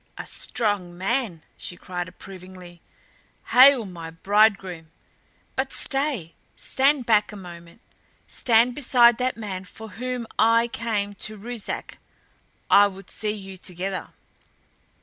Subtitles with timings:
[0.17, 2.81] "A strong man!" she cried approvingly.
[3.49, 4.89] "Hail my bridegroom!
[5.55, 7.81] But stay stand back a moment.
[8.25, 11.99] Stand beside that man for whom I came to Ruszark.
[12.67, 14.09] I would see you together!"